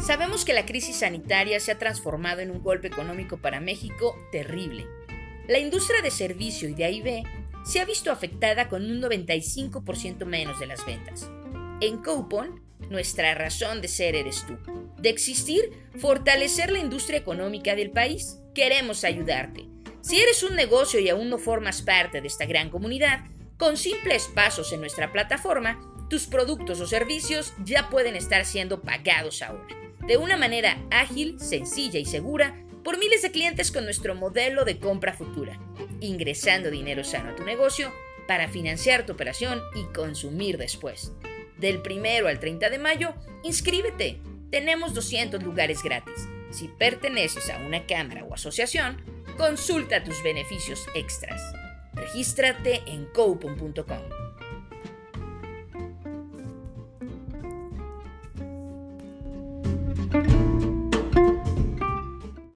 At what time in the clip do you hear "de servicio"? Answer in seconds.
6.02-6.68